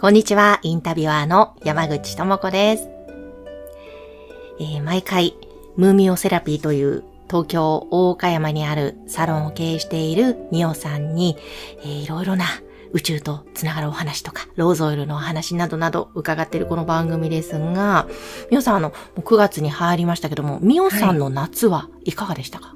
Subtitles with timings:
[0.00, 2.88] こんにちは、インタビュアーの山口智子です。
[4.58, 5.36] えー毎回、
[5.76, 11.36] ムーミオセラピーという東京大岡山にあるサロンを経営しているミオさんに、
[11.82, 12.46] えーいろいろな
[12.94, 18.08] 宇宙とつながるお話とか、ローズオイルのお話などなど伺っているこの番組ですが、
[18.50, 22.74] ミオさんあの、9月に入りましたけども、ミオさんの夏はいかがでしたか、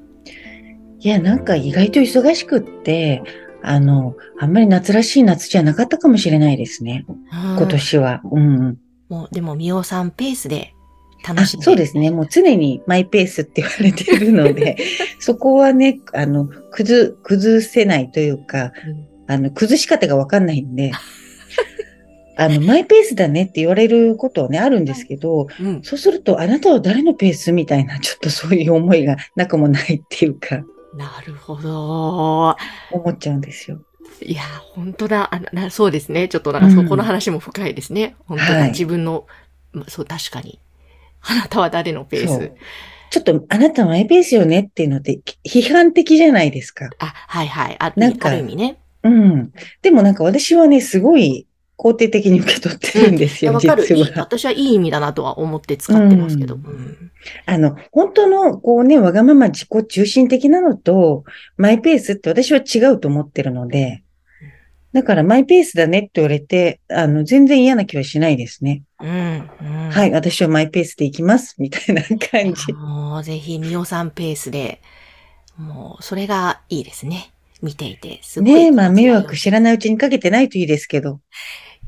[1.00, 3.22] いやなんか意外と忙しくって
[3.66, 7.06] あのあんまり夏らしい夏じゃなかったかもしれないですね。
[7.08, 7.56] うん。
[7.56, 8.20] 今年は。
[8.30, 8.78] うん。
[9.08, 10.74] もう、でもミオさんペースで
[11.24, 11.64] あ楽しんで。
[11.64, 12.10] そうですね。
[12.10, 14.76] もう常にマイペースって言われているので、
[15.18, 19.06] そこはね、あの、崩、崩せないというか、うん。
[19.26, 20.92] あの、崩し方がわかんないんで、
[22.36, 25.80] あの、マイペースだねって言われることはね、あるんですけど、うん。
[25.82, 30.64] そうすると、あなたは誰のペースみたいな、ちょっとそういう思いがなくもないっていうか、
[30.96, 32.56] なるほど。
[32.92, 33.80] 思っちゃうんですよ。
[34.22, 34.42] いや、
[34.74, 35.70] 本当だあな。
[35.70, 36.28] そうですね。
[36.28, 38.14] ちょっとなんかそこの話も深いですね。
[38.26, 38.58] 本当だ。
[38.60, 39.26] はい自分の、
[39.72, 40.60] まそう、確かに。
[41.22, 42.52] あなたは誰のペース？
[43.10, 46.90] ちょっと、あなたマイペースよねっていうのって、批判的じゃないですか。
[46.98, 47.76] あ、はいはい。
[47.78, 48.78] あなんかある意味ね。
[49.02, 49.52] うん。
[49.82, 53.82] でもなんか私はね、すごい肯定的に受け取ってるんですよ、わかる。
[53.82, 54.22] いい実は。
[54.22, 56.54] 私はいい意味だなとは思って使ってますけど。
[56.54, 57.10] ううん
[57.46, 61.24] あの、本当の、こうね、わがまま自己中心的なのと、
[61.56, 64.02] マイペースって私は違うと思ってるので、
[64.92, 68.84] だからマイペースだねって言われて、あの、全然嫌な気はしないですね。
[69.00, 69.08] うん。
[69.08, 72.72] うんはい、私はマイペースで行きます、みたいな感じ。
[72.72, 74.80] もう、ぜひ、みおさんペースで、
[75.56, 77.33] もう、それがいいですね。
[77.64, 78.52] 見ていて、すごい。
[78.52, 81.20] ねえ、まあ迷惑知らないうちにかけてないといいですけど。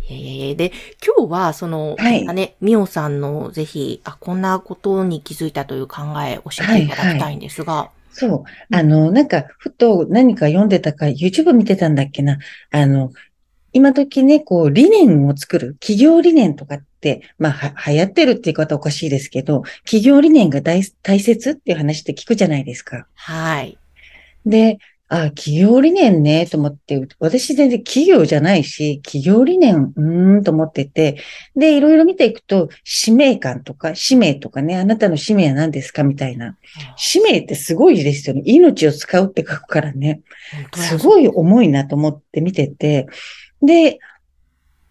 [0.09, 0.72] いやいやいや、で、
[1.04, 8.75] 今日は、その、はいね、みおさんのぜひ、あ、こんなことに気づいたという考え、教えていただきたいんですが、そう。
[8.75, 12.38] あの、なんか、ふと何か読んでたか、YouTube 見てたんだっけな。
[12.70, 13.12] あの、
[13.75, 23.06] 今時ね、こう、理念を作る、企業理念とかって、まあ、は、流行ってるって言い方おかしいですけど、企業理念が大、大切っていう話って聞くじゃないですか。
[23.15, 23.76] はい。
[24.47, 31.18] で、あ、企業理念ね、と思って、私全然企業じゃないし、企業理念、うーん、と思ってて、
[31.54, 36.56] で、いろいろ見ていくと、使命感とか、使命とかね、あなたの使命は何ですかみたいな。
[36.96, 38.42] 使命ってすごいですよね。
[38.46, 40.22] 命を使うって書くからね。
[40.74, 43.06] すごい重いなと思って見てて。
[43.62, 44.00] で、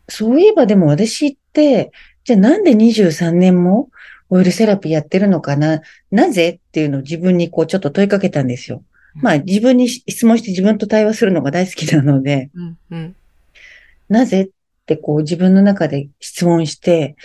[0.07, 1.91] そういえばでも私って、
[2.23, 3.89] じゃあなんで23年も
[4.29, 5.81] オイルセラピーやってるのかな？
[6.09, 6.49] なぜ？
[6.51, 8.83] っていうのを自分にこうちょっと問いかけたんですよ。
[9.15, 13.15] まあ自分に質問して自分と対話するのが大好きなので、うん、うん。
[14.09, 14.49] なぜっ
[14.85, 17.15] てこう自分の中で質問して、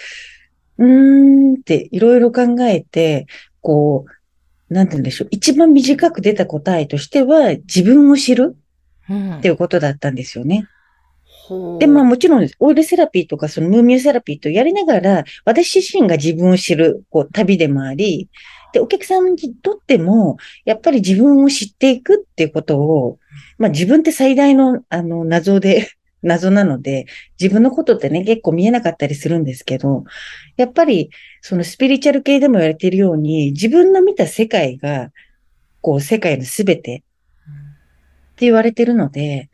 [0.79, 3.27] うーんっていろいろ考えて、
[3.61, 4.07] こ
[4.71, 5.29] う、なんて言うんでしょう。
[5.31, 8.57] 一番短く出た答えとしては、自分を知る
[9.09, 9.39] うん。
[9.39, 10.67] っていうことだったんですよね。
[11.25, 18.29] ほうで、まあもちろん、オイルセラピーとかそのムーミューセラピーとやりながら、私自身が自分を知る、こう、旅でもあり、
[18.73, 23.19] で、お客さんにとっても、やっぱり自分を知っていくっていうことを、
[23.59, 25.89] まあ自分って最大の、あの、謎で、
[26.23, 27.07] 謎なので、
[27.41, 30.05] 自分のことってね、結構見えなかったりするんですけど、
[30.59, 31.11] やっぱり、
[31.41, 35.13] そのスピリチュアル系でも言われているように、自分の見た世界が、
[35.81, 37.01] こう、世界のすべてっ
[38.37, 39.49] て言われてるので、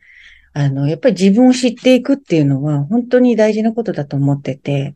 [0.51, 4.95] あの、やっぱり自分を知っていくっていうのは本当に大事なことだと思ってて、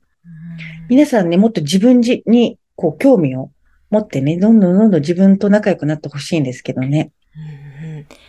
[0.90, 3.52] 皆さんね、もっと自分じに、こう、興味を
[3.91, 7.12] 持ってね、どんどんどんどん自分と仲良くなってほしいんですけどね。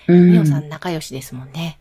[0.08, 0.22] うんうん。
[0.22, 1.78] うんみおさん仲良しですもんね。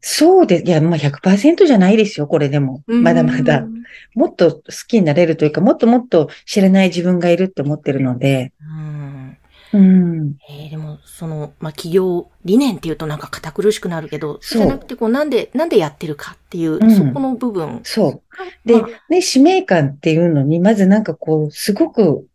[0.00, 2.82] そうで、いや、まあ100%じゃないですよ、これでも。
[2.86, 3.66] まだまだ。
[4.14, 9.36] もっと好きになれるというか、もっともっと知らない自分がいるって思ってるので、うん。
[9.72, 10.36] うん。
[10.48, 17.80] えーでも、その、まあ、企業理念っていうとなんか堅苦しくなるけど、そうじゃなくて、こう、なんで、なんでやってるかっていう、うんそこの部分。
[17.84, 18.22] そう。
[18.66, 22.26] でまあ、ね、使命感っていうのに、まずなんかこう、すごく、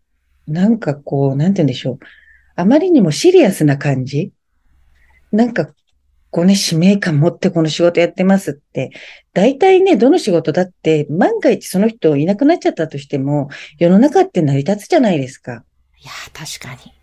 [0.47, 1.99] なんかこう、なんて言うんでしょう。
[2.55, 4.31] あまりにもシリアスな感じ
[5.31, 5.69] なんか、
[6.31, 8.91] こうね、使命感持ってこの仕事やってますって、
[9.33, 13.49] 大体ね、どの仕事だって、万が一その人いなくなっちゃったとしても、
[13.79, 15.63] 世の中って成り立つじゃないですか。
[15.99, 16.93] いやー、確かに。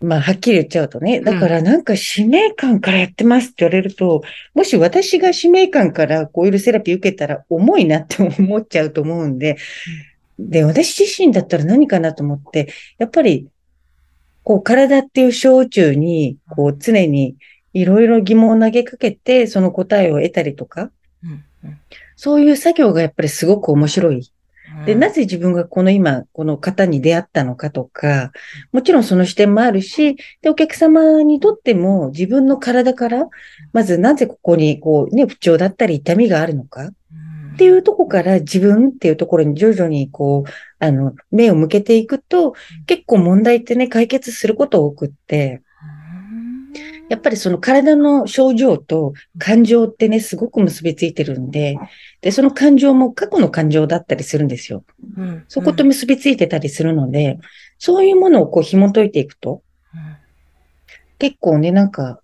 [0.00, 1.20] まあ、はっきり言っちゃうとね。
[1.20, 4.22] だからなんか使命感からやってますって言われると、
[4.54, 9.56] もし私が使命感からこういうセラピー受けたら重いなって思っちゃうと思うんで、
[10.48, 13.48] で、私自身だったら何かなと思って、やっぱり、
[14.42, 17.36] こう体っていう小宇宙に、こう常に
[17.72, 20.90] いろいろ疑問を投げかけて、その答えを得たりとか、
[22.16, 24.32] そういう作業がやっぱりすごく面白い。
[24.86, 28.32] で、なぜ自分がこの今、この方に出会ったのかとか、
[28.72, 33.28] もちろんその視点もあるし、で、お客様にとっても自分の体から、
[33.72, 36.90] まずなぜここにこうね、不調だったり痛みがあるのか
[37.60, 42.54] っていうとこから自分っていうところに徐々にこう、あの、目を向けていくと、
[42.86, 45.60] 結構問題ってね、解決すること多くって、
[47.10, 51.76] やっぱりその体の症状と感情ってね、すごく結びついてるんで、
[52.22, 54.82] で、その感情も過去の感情だったりするんですよ。
[55.18, 57.38] うん、そこと結びついてたりするので、
[57.78, 59.60] そういうものをこう紐解いていくと、
[61.18, 62.22] 結構ね、なんか、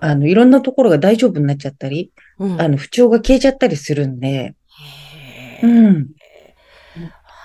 [0.00, 4.54] あの、いろんなところが大丈夫になっちゃったり、うん、あの、不調が消えちゃったりするんで、
[5.62, 6.08] うん。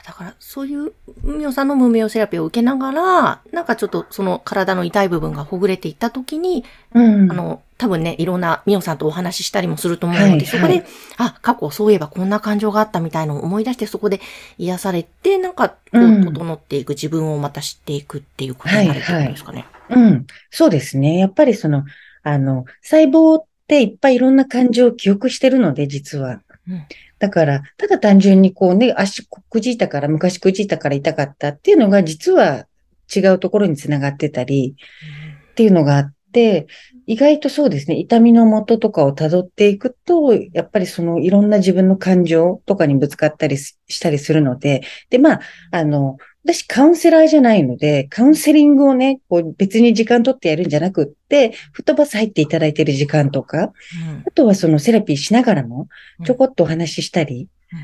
[0.05, 0.93] だから、そういう、
[1.23, 10.85] みおさんの無名セラピーを受けながら、なんかちょっとその体の痛い部分がほぐれていったときに、うん、あの、多分ね、いろんなみおさんとお話ししたりもすると思うので、はいはい、そこで、
[11.17, 14.19] あ、過去そういえばこんな感情があったみたいのを思い出して、そこで
[14.57, 19.65] 癒されて、なんか、整っていく、自分をまた知っていくっていうことになるってことですかね。
[19.87, 20.27] はいはい、うん。
[20.49, 21.17] そうですね。
[21.17, 21.85] やっぱりその、
[22.23, 26.41] あの、細胞っていっぱいいろんな感情を記憶してるので、実は。
[26.67, 26.83] うん
[27.19, 32.65] だから、ただ単純にこうね、足くじいたから、昔くじいたから痛かったっていうのが、実は
[33.15, 34.73] 違うところにつながってたり、
[35.51, 36.65] っていうのがあって、
[37.05, 44.81] 意外とそうですね、痛みの元とかを辿っていくと、やっぱりそのいろんな自分の感情とかにぶつかったりしたりするので、
[45.11, 53.73] で、まあ、あの、私カウンセラーじゃないので、カウンセリングをね、こう別に時間取ってやるんじゃなくって、フットバス入っていただいている時間とか、
[54.09, 55.87] うん、あとはそのセラピーしながらも、
[56.25, 57.79] ちょこっとお話ししたり、うん、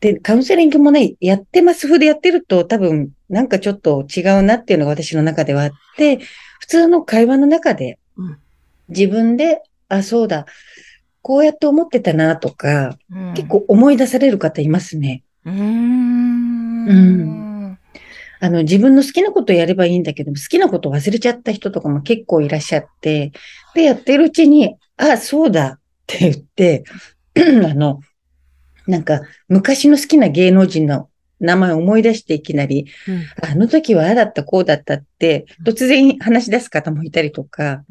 [0.00, 1.86] で、カウンセリングもね、やってます。
[1.86, 6.18] 風でやってると多分なんかちょっと違うなっていうのが私の中ではあって、
[6.60, 7.98] 普通の会話の中で、
[8.90, 10.44] 自分で、あ、そうだ、
[11.22, 15.22] こうやって思ってたなとか、うん、結構思い出される方いますね。
[15.46, 16.86] うん。
[16.86, 17.43] うん
[18.44, 23.32] あの、自分の好きなことをやればいいんだけども、好きなことを忘れちゃった人とかも結構いらっしゃって、
[23.74, 26.84] で、やってるうちに、あ、そうだって言って、
[27.40, 28.00] あの、
[28.86, 31.08] なんか、昔の好きな芸能人の
[31.40, 37.82] 名前を思い出していきなり、うん、あの時はああだった、こうだったって、突然話し出す方もいたりとか、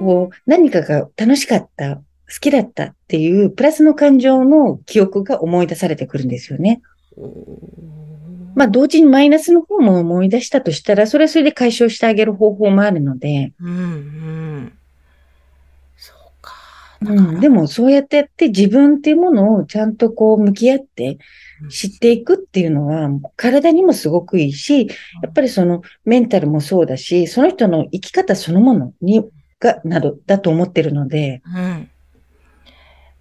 [0.00, 2.02] こう何かが楽しかった、好
[2.40, 6.80] きだったっていう、プラスの感情の記憶が思い出されてくるんですよね。
[8.60, 13.54] まあ、同時にマイナスの方も思い出したとしたら、それはそれで解消してあげる方法もあるので。
[13.58, 14.72] うん、うん。
[15.96, 16.52] そうか。
[17.00, 21.16] うん、でも、そうやってやって自分っていうものをちゃんとこう向き合って
[21.70, 24.88] 知っていくっていうのは、体にもすごくいいし、
[25.22, 29.24] やっぱりそのメンタルもそうだし、その人の生き方そのものに、
[29.58, 31.40] が、などだと思ってるので。
[31.46, 31.90] うん。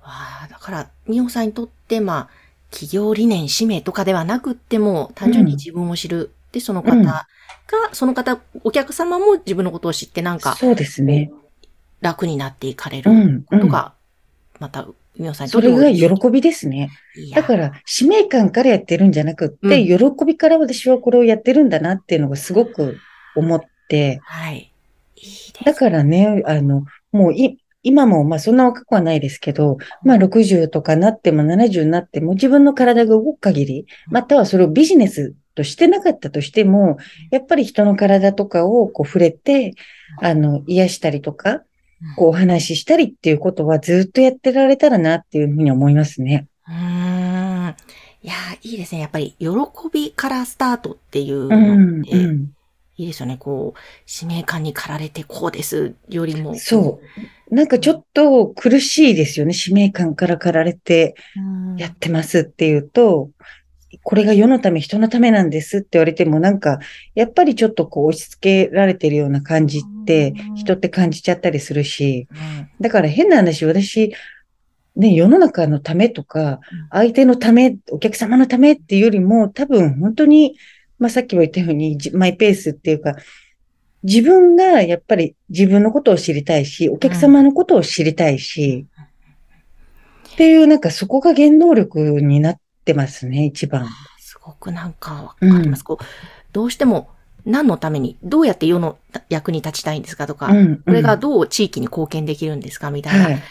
[0.02, 0.10] わ
[0.44, 6.18] あ、だから、美穂さんにとって、まあ、企業理念、使命とかではなくっても、単純に自分を知る。
[6.18, 7.28] うん、で、その方が、
[7.72, 11.32] うん、その方、お客様も自分のことを知ってなんか、そうですね。
[12.02, 13.94] 楽になっていかれることが、
[14.60, 14.88] また、
[15.18, 16.92] 皆さんそれが喜びですね。
[17.36, 22.98] だから、使命感からやってるんじゃなくって、うん、喜びから私はこれをやってるんだなっていうのがすごく
[23.36, 24.72] 思って、はい。
[25.18, 36.98] いいだからね、あの、もうい、今もまあそんな若くはないですけど、まあ60とかなっても70になっても自分の体が動く限り、またはそれをビジネスとしてなかったとしても、
[37.32, 39.74] やっぱり人の体とかをこう触れて、
[40.22, 41.64] あの、癒したりとか、
[42.16, 46.48] こうお話ししたりっていうことはずっとやってられたらなっていうふうに思いますね。
[46.68, 47.76] うん。
[48.22, 49.02] いや、いいですね。
[49.02, 49.48] やっぱり喜
[49.92, 52.52] びからスタートっていうのって、うんうん
[53.00, 53.38] いいですよね。
[53.38, 56.56] こう、使命感に駆られてこうですよりも。
[56.56, 57.00] そ
[57.50, 57.56] う。
[57.56, 59.54] なんかちょっと苦しいですよね。
[59.54, 61.16] 使命感から駆られて
[61.78, 63.30] やってますっていうと、
[64.04, 66.80] これが世のため、人のためなんですって言われても、なんか、
[67.16, 72.28] やっぱりちょっとこう押し付けられてるような感じって、人って感じちゃったりするし、
[72.82, 74.14] だから変な話、私、
[74.98, 76.60] ね、世の中のためとか、
[76.92, 80.58] 相手のため、お客様のためっていうよりも、多分本当に
[81.00, 83.16] まあ、さっきも言ったように、マイペースっていうか、
[84.04, 93.88] 自分がやっぱり自分のことを知りたいし、お客様のことを知りたいし、うん、っていうなんかそこが原動力になってますね、一番。
[94.20, 95.80] すごくなんかわかります。
[95.80, 96.06] うん、こう
[96.54, 97.10] どうしても
[97.46, 98.98] 何のために、どうやって世の
[99.30, 103.26] 役に立ちたいんですかとか、うんこれがどう地域に貢献できるんですかみたいな。
[103.26, 103.44] はい。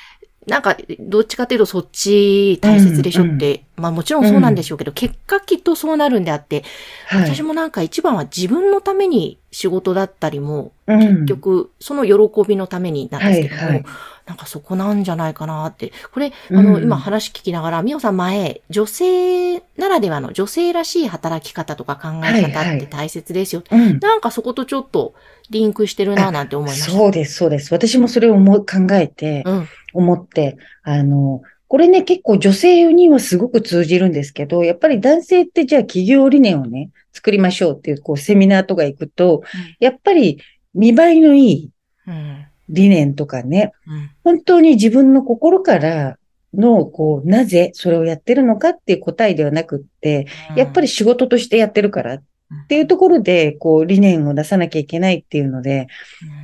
[0.46, 6.64] なんか、どっちかというとそっち大切でしょって、まあもちろんそうなんでしょうけど、結果きっとそうなるんであって、
[7.06, 7.22] はい。
[7.34, 13.84] 私もなんか一番は自分のために仕事だったりも、うん結局、その喜びのためになんですけども、はいはい
[14.28, 15.90] なんかそこなんじゃないかなって。
[16.12, 23.62] これ、あうんの、今話聞きながら、みおさん前、女性ならではの女性らしい働き方とか考え方はいはいって大切ですよ。
[23.70, 23.98] うん。
[24.00, 25.14] なんかそことちょっと
[25.48, 26.92] リンクしてるななんて思いました。
[26.92, 27.72] そうです、そうです。
[27.72, 29.68] 私もそれを思う考えて、うん。
[29.94, 39.42] 思って、あの、これね、結構女性にはすごく通じるんですけど、やっぱり男性ってじゃあ企業理念をね、作りましょうっていう、こう、セミナーとか行くと、
[39.78, 40.40] やっぱり
[40.72, 41.70] 見栄えのいい
[42.06, 42.46] うん。
[42.70, 44.10] 理念とかね、うん。
[44.24, 46.18] 本当に自分の心から
[46.54, 52.22] の、こう、なぜそれをやってるのかっていう答えではなくって、やっぱり仕事としてやってるからっ
[52.68, 55.88] ていうところで、こう、理念を出さなきゃいけないっていうので、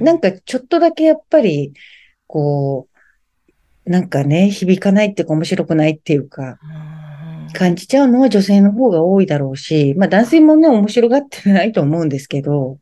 [0.00, 1.72] うん、なんかちょっとだけやっぱり、
[2.26, 2.93] こう、
[3.86, 6.58] なんかね、響かないっていうか面白くないっていうか、
[7.48, 12.78] うん、感じちゃうのは女性の方が多いだろうし、まあ男性もね、面白がってないと思うんですけど、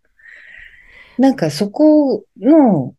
[1.19, 2.95] なんかそこの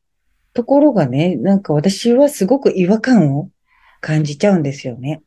[0.54, 3.50] ところがね、なんか私はすごく違和感を
[4.02, 5.22] 感じちゃうんですよね。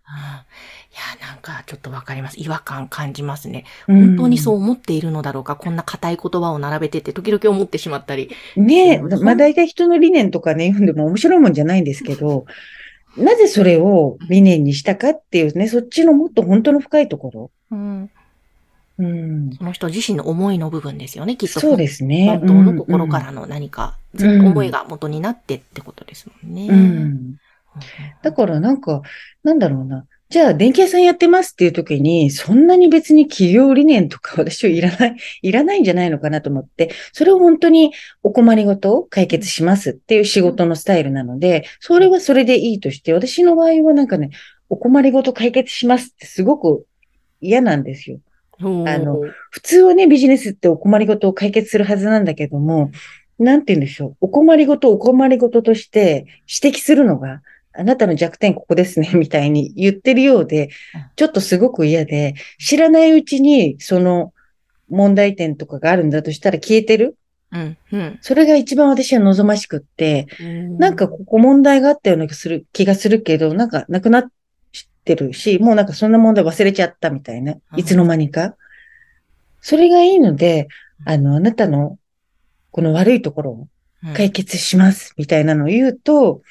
[0.97, 2.41] や、なんかちょっとわかります。
[2.41, 3.65] 違和感感じますね。
[3.89, 8.31] うん本当にそう思っているのだろうか、こんな硬い言葉を並べてって時々思ってしまったり。
[8.57, 12.47] ねえ、まあ大体人の理念とかね、読んでも面白いもんじゃないんですけど、
[13.17, 17.51] なぜそれを理念にしたかっていうね、そっちのもっと本当の深いところ。
[17.71, 18.11] うん、
[18.99, 19.51] うん。
[19.53, 21.61] その人自身の思いの部分ですよね、きっと。
[21.61, 22.39] そうですね。
[22.41, 26.67] 本当の心からの何か、ずっと思いが元になってってことですもんね。
[26.69, 26.77] うん。
[26.77, 27.37] うん。
[28.23, 29.03] だからなんか、
[29.43, 30.07] なんだろうな。
[30.29, 37.93] じゃあ、電気屋さんやってますっていう時に、そんなに別に企業理念とか 私はいらない、いらないんじゃないのかなと思って、それを本当に
[38.25, 44.31] お困りごとを解決しますっていう仕事のスタイルなので、それはそれでいいとして、私の場合はなんかね、
[44.69, 46.87] お困りごと解決しますってすごく
[47.41, 48.19] 嫌なんですよ。
[48.61, 52.91] うんあの、普通はね、ビジネスってお困りごとを解決するはずなんだけども、
[53.39, 54.17] なんて言うんでしょう。
[54.23, 56.27] お困りごとをお困りごととして
[56.63, 57.43] 指摘するのが、
[57.79, 60.71] あなたの弱点ここですね、 みたいに言ってるようで、
[61.17, 64.33] ちょっとすごく嫌で、知らないうちにその
[64.89, 67.17] 問題点とかがあるんだとしたら消えてる？
[67.53, 68.19] うん、うん。
[68.23, 70.27] それが一番私は望ましくって、
[70.79, 74.31] なんかここ問題があったような気がする気がするけど、なんかなくなっ
[75.05, 77.55] てるし、もうなんかそんな問題忘れちゃったみたいな。
[77.77, 78.57] いつの間にか。
[79.61, 80.69] それがいいので、
[81.05, 81.99] あの、あなたの
[82.71, 83.69] この悪いところを
[84.05, 86.43] うん、解決しますみたいなのを言うと、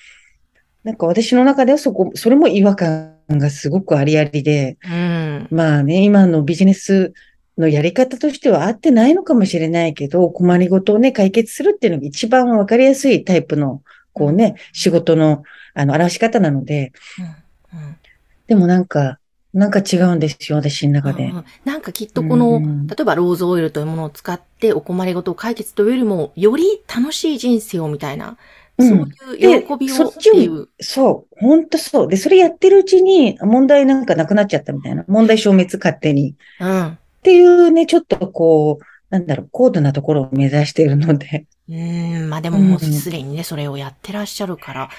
[0.85, 5.47] なんか私の中ではそこ、それも違和感がすごくありありで、うん。
[5.49, 7.11] まあね、今のビジネス
[7.57, 13.81] のやり方としては合ってないのかもしれないけど、困りごとをね、解決するっていうのが一番わかりやすいタイプの、
[14.13, 15.41] こうね、仕事の、
[15.73, 16.93] あの、表し方なので、
[17.73, 17.97] うんうん
[18.47, 19.17] でもなんか、
[19.55, 21.37] なんか違うんですよ、私の中でうん。
[21.37, 28.37] うんなんかきっとこの、うん例えばローズオイルというものを使ってお困りごとを解決というよりも、より楽しい人生をみたいな、うん
[28.79, 30.67] そういう喜びをっでそっちをていう。
[30.79, 32.07] そう、ほんとそう。
[32.07, 35.05] で、それやってるうちに問題なんかなくなっちゃったみたいな。
[35.07, 36.35] 問題消滅勝手に。
[36.59, 36.87] うん。
[36.87, 41.45] っていうね、ちょっとこう、なんだろう、高度なところを目指しているので。
[41.69, 44.89] うーん、まあでももうすでにね、それをやってらっしゃるから。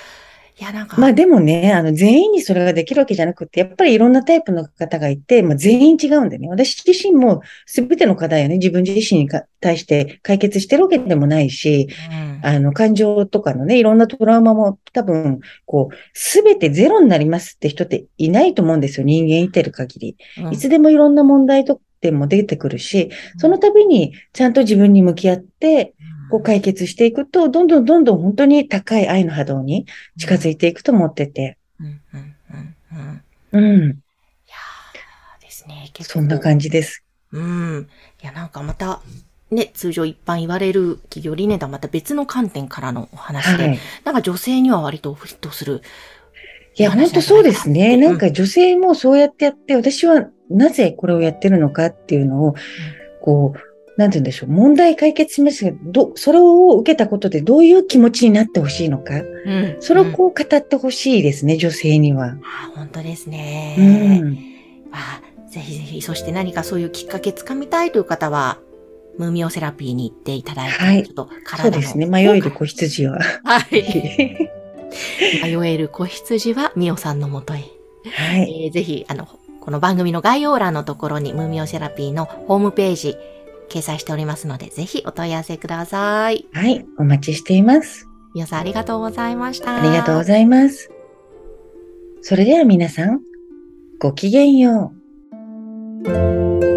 [0.59, 6.49] いや、なんか、まあでもね、あの、全員にそれができるわけじゃなくて、やっぱりいろんなタイプの方がいて、まあ全員違うんでね。
[6.49, 19.07] 私自身も全ての課題をね、自分自身にか対して解決してるわけでもないし、うんあの、感情とかのね、いろんなトラウマも多分、こう、すべてゼロになりますって人っていないと思うんですよ。
[19.07, 20.17] 人間生きてる限り。
[20.39, 25.95] うんいつでもいろんな問題と点も出てくるし、その度にちゃんと自分に向き合って、
[26.31, 29.87] こう解決していくと、どんどんどんどん本当に高い愛の波動に
[30.19, 31.59] 近づいていくと思ってて。
[31.81, 32.35] うん、うん、
[33.53, 33.65] うん、うん。
[33.65, 33.89] いうん。
[33.89, 36.21] やーですね、結構。
[36.21, 37.05] そんな感じです。
[37.33, 37.89] うん。
[38.23, 39.01] いや、なんかまた、
[39.51, 43.79] ね、通常一般言われる企業理念とはまた別の観点からのお話で、はい。
[44.05, 45.83] なんか女性には割とフィットする。
[46.79, 47.95] いや、本当そうですね。
[47.95, 52.55] うんなんか女性もそうやってやって、私はなぜこれをやってるのかっていうのを、
[53.21, 54.51] こう、なんて言うんでしょう。
[54.51, 59.15] 問題解決しますが、ど、それを受けたことでどういう気持ちになってほしいのか。
[59.15, 59.77] うん。
[59.81, 62.27] それをうんこう語ってほしいですね、女性には。
[62.27, 64.19] あー本当ですうね。
[64.21, 64.39] ん。
[64.93, 68.59] あーぜひぜひ、そして何かそういうきっかけつかみたいという方は、
[69.19, 71.81] ムーミオセラピーに行っていただいて、はいちょっとそう体の。
[71.81, 72.05] ですね。
[72.05, 73.19] 迷える子羊は。
[73.45, 73.83] はい。
[75.43, 77.59] 迷える子羊はミオさんのもとへ。
[77.59, 77.63] は
[78.39, 78.65] い。
[78.67, 79.27] えーぜひ、あの、
[79.61, 83.17] この番組の概要欄のところに、ムーミオセラピーのホームページ
[83.69, 86.47] 掲載しておりますので、ぜひお問い合わせください。
[86.53, 88.09] はい、お待ちしています。
[88.35, 89.77] 皆さんありがとうございました。
[89.77, 90.91] ありがとうございます。
[92.23, 93.21] それでは皆さん、
[93.99, 94.93] ごきげんよ
[96.05, 96.76] う。